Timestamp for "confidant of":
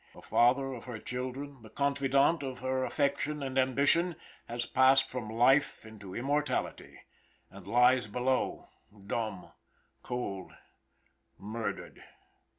1.69-2.57